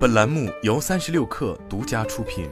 [0.00, 2.48] 本栏目由三十六氪独家出品。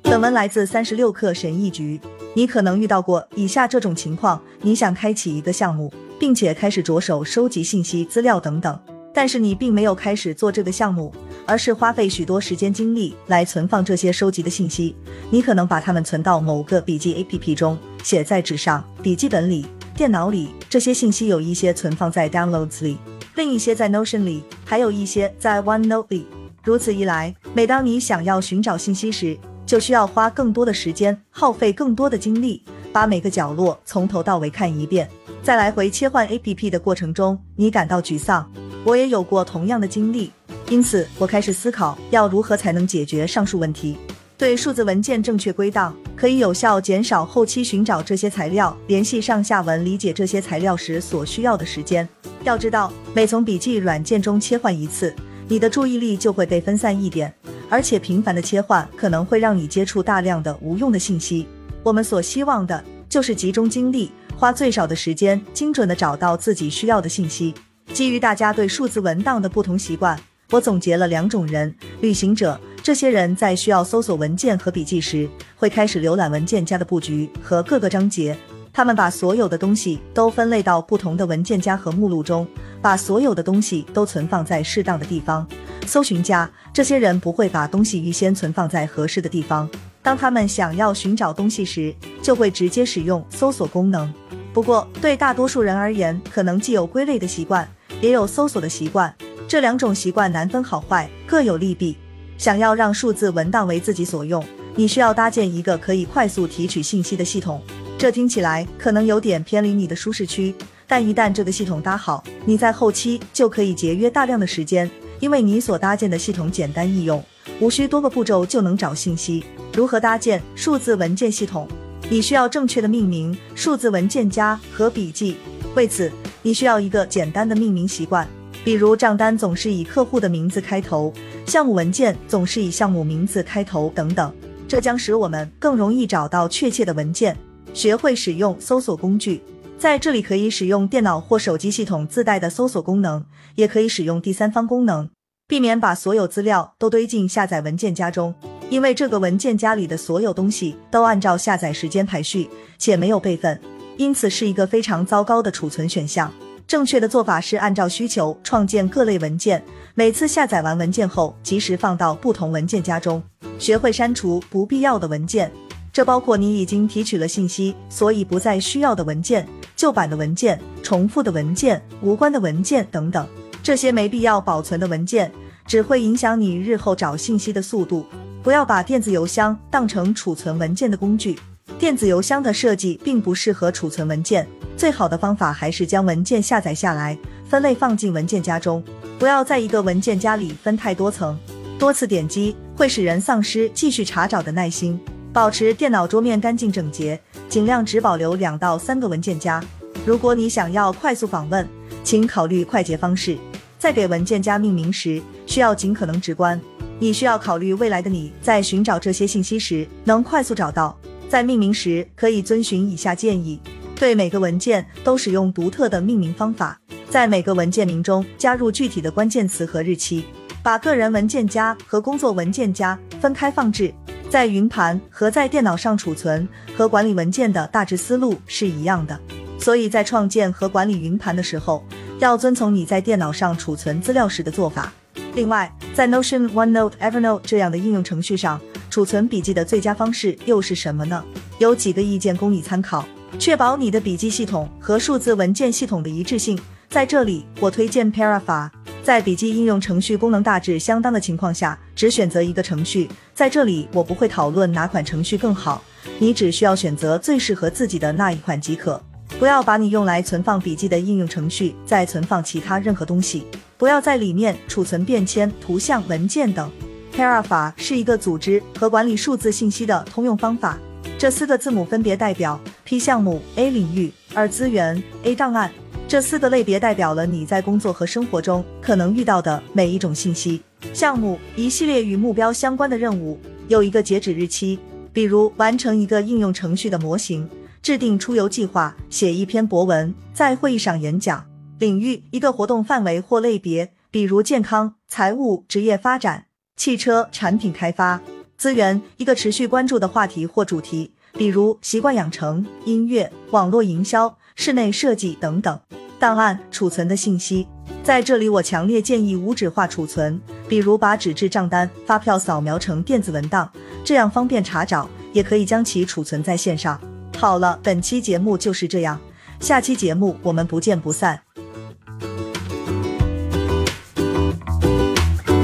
[0.00, 2.00] 本文来自三十六氪神译局。
[2.34, 8.80] 你可能遇到过以下这种情况：你想开启一个项目，并且开始着手收集信息、资料等等，
[9.12, 11.14] 但是你并没有开始做这个项目，
[11.46, 14.96] 而是花费许多时间精力来存放这些收集的信息。
[15.28, 19.66] 你可能把它们存到某个笔记 APP 中，写在纸上、笔记本里。
[19.94, 22.96] 电脑里这些信息有一些存放在 Downloads 里，
[23.34, 26.26] 另一些在 Notion 里，还有一些在 OneNote 里。
[26.64, 35.08] 如此一来，每当你想要寻找信息时，就需要花更多的时间，耗费更多的精力，把每个角落从头到尾看一遍。
[35.42, 38.50] 在来回切换 APP 的过程中，你感到沮丧。
[38.84, 40.32] 我也有过同样的经历，
[40.68, 43.96] 因此我开始思考要如何才能解决上述问题。
[44.42, 52.08] 对数字文件正确归档，可以有效减少后期寻找这些材料、联系上下文、理解这些材料时所需要的时间。
[52.42, 55.14] 要知道，每从笔记软件中切换一次，
[55.46, 57.32] 你的注意力就会被分散一点，
[57.68, 61.46] 而且频繁的切换可能会让你接触大量的无用的信息。
[61.84, 67.54] 我们所希望的就是集中精力，花最少的时间，精准的找到自己需要的信息。
[67.92, 70.18] 基于大家对数字文档的不同习惯，
[70.50, 72.60] 我总结了两种人：旅行者。
[72.82, 78.36] 这些人在需要搜索文件和笔记时，会开始浏览文件夹的布局和各个章节。
[78.72, 82.44] 他们把所有的东西都分类到不同的文件夹和目录中，
[82.80, 85.46] 把所有的东西都存放在适当的地方。
[85.86, 89.70] 搜寻家，这些人不会把东西预先存放在合适的地方。
[90.02, 94.12] 当他们想要寻找东西时，就会直接使用搜索功能。
[94.52, 97.68] 不过，对大多数人而言，可能既有归类的习惯，
[98.00, 99.14] 也有搜索的习惯。
[99.46, 101.96] 这两种习惯难分好坏，各有利弊。
[102.42, 107.62] 想要让数字文档为自己所用，你需要搭建一个可以快速提取信息的系统。
[107.96, 110.52] 这听起来可能有点偏离你的舒适区，
[110.88, 117.24] 但一旦这个系统搭好，你在后期就可以节约大量的时间，因为你所搭建的系统简单易用，
[117.60, 119.44] 无需多个步骤就能找信息。
[119.72, 121.68] 如何搭建数字文件系统？
[122.10, 125.36] 你需要正确的命名数字文件夹和笔记。
[125.76, 126.10] 为此，
[126.42, 128.26] 你需要一个简单的命名习惯。
[128.64, 131.12] 比如账单总是以客户的名字开头，
[131.46, 134.32] 项目文件总是以项目名字开头等等，
[134.68, 137.36] 这将使我们更容易找到确切的文件。
[137.74, 139.42] 学会使用搜索工具，
[139.78, 143.24] 在这里可以使用电脑或手机系统自带的搜索功能，
[143.56, 145.08] 也可以使用第三方功能，
[145.48, 148.32] 避免把所有资料都堆进下载文件夹中，
[148.70, 152.48] 因为这个文件夹里的所有东西都按照下载时间排序，
[152.78, 153.58] 且没有备份，
[153.96, 156.30] 因此是一个非常糟糕的储存选项。
[156.72, 159.62] 正确的做法是按照需求创建各类文件，
[159.94, 163.22] 每次下载完文件后，及时放到不同文件夹中。
[163.58, 165.52] 学会删除不必要的文件，
[165.92, 169.46] 这包括你已经提取了信息，所以不再需要的文件、
[169.76, 173.28] 旧版的文件、重复的文件、无关的文件等等。
[173.62, 175.30] 这些没必要保存的文件，
[175.66, 178.06] 只会影响你日后找信息的速度。
[178.42, 181.38] 不要把电子邮箱当成储存文件的工具。
[181.78, 187.16] 电子邮箱的设计并不适合储存文件，最好的方法还是将文件下载下来，
[187.48, 188.82] 分类放进文件夹中。
[189.18, 191.38] 不要在一个文件夹里分太多层，
[191.78, 194.98] 多次点击会使人丧失继续查找的耐心。
[195.32, 197.18] 保持电脑桌面干净整洁，
[197.48, 199.62] 尽量只保留两到三个文件夹。
[200.04, 201.66] 如果你想要快速访问，
[202.02, 203.38] 请考虑快捷方式。
[203.78, 206.60] 在给文件夹命名时，需要尽可能直观。
[206.98, 210.96] 你需要考虑未来的你在寻找这些信息时能快速找到。
[211.28, 213.58] 在命名时，可以遵循以下建议：
[214.02, 216.76] 对每个文件都使用独特的命名方法，
[217.08, 220.24] 在每个文件名中加入具体的关键词和日期。
[220.60, 223.94] 把个人文件夹和工作文件夹分开放置，
[224.28, 229.16] 在云盘和在电脑上储存和管理文件的大致思路是一样的，
[229.56, 231.84] 所以在创建和管理云盘的时候，
[232.18, 234.92] 要遵从你在电脑上储存资料时的做法。
[235.36, 238.60] 另外，在 Notion、OneNote、Evernote 这样的应用程序上。
[238.90, 241.24] 储存笔记的最佳方式又是什么呢？
[241.60, 243.06] 有几个意见供你参考。
[243.38, 248.70] 确保你的笔记系统和数字文件系统的一致性，在这里我推荐 Parafa。
[249.02, 253.08] 在笔记应用程序功能大致相当的情况下，只选择一个程序。
[253.34, 255.82] 在这里我不会讨论哪款程序更好，
[256.20, 259.02] 你只需要选择最适合自己的那一款即可。
[259.40, 263.44] 不要把你用来存放笔记的应用程序再存放其他任何东西。
[263.76, 266.70] 不要在里面储存便签、图像、文件等。
[267.16, 270.78] Parafa 是一个组织和管理数字信息的通用方法。
[271.22, 275.70] 这四个字母分别代表 P 项目、A 领域、二资源、A 档案。
[276.08, 280.60] 这四个类别代表了你在工作和生活中可能遇到的每一种信息。
[280.92, 283.38] 项目一系列与目标相关的任务，
[283.68, 284.80] 有一个截止日期，
[285.12, 287.48] 比如完成一个应用程序的模型、
[287.80, 291.46] 制定出游计划、写一篇博文、在会议上演讲。
[291.78, 298.18] 领域一个活动范围或类别，比如健康、财务、职业发展、汽车产品开发；
[298.62, 305.80] 资源一个持续关注的话题或主题，比如习惯养成、音乐、网络营销、室内设计等等。
[306.20, 307.66] 档案储存的信息，
[308.04, 313.68] 在这里我强烈建议无纸化储存，比如把纸质账单、发票扫描成电子文档，
[314.04, 317.00] 这样方便查找，也可以将其储存在线上。
[317.36, 319.20] 好了，本期节目就是这样，
[319.58, 321.42] 下期节目我们不见不散。